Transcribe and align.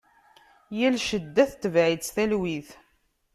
Yal 0.77 0.95
cedda 1.07 1.43
tetbeɛ-itt 1.51 2.11
talwit. 2.15 2.69